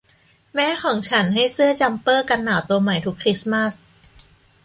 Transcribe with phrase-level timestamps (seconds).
[0.55, 3.73] แม่ของฉันให้เสื้อจัมเปอร์กันหนาวตัวใหม่ทุกคริสต์มาส